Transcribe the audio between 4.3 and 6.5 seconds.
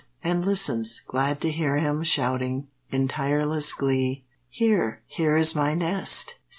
"Here, here is my nest!